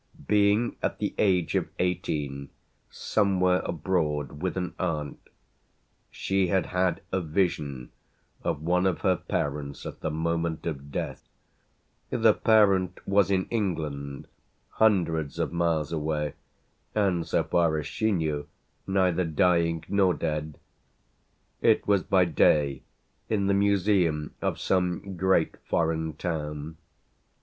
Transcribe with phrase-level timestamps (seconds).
[0.27, 2.49] Being at the age of eighteen
[2.89, 5.19] somewhere abroad with an aunt
[6.09, 7.91] she had had a vision
[8.41, 11.29] of one of her parents at the moment of death.
[12.09, 14.25] The parent was in England,
[14.71, 16.33] hundreds of miles away
[16.95, 18.47] and so far as she knew
[18.87, 20.57] neither dying nor dead.
[21.61, 22.81] It was by day,
[23.29, 26.77] in the museum of some great foreign town.